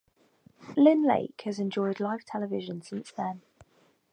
[0.75, 3.43] Lynn Lake has enjoyed live television since then.